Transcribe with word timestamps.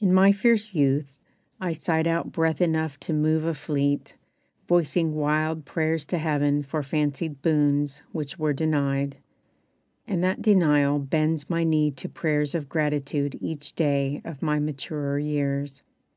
In 0.00 0.12
my 0.12 0.32
fierce 0.32 0.74
youth 0.74 1.20
I 1.60 1.72
sighed 1.72 2.08
out 2.08 2.32
breath 2.32 2.60
enough 2.60 2.98
to 2.98 3.12
move 3.12 3.44
a 3.44 3.54
fleet 3.54 4.16
Voicing 4.66 5.14
wild 5.14 5.64
prayers 5.66 6.04
to 6.06 6.18
heaven 6.18 6.64
for 6.64 6.82
fancied 6.82 7.42
boons 7.42 8.02
Which 8.10 8.40
were 8.40 8.52
denied; 8.54 9.18
and 10.04 10.20
that 10.24 10.42
denial 10.42 10.98
bends 10.98 11.48
My 11.48 11.62
knee 11.62 11.92
to 11.92 12.08
prayers 12.08 12.56
of 12.56 12.68
gratitude 12.68 13.38
each 13.40 13.74
day 13.76 14.20
Of 14.24 14.42
my 14.42 14.58
maturer 14.58 15.20
years. 15.20 15.84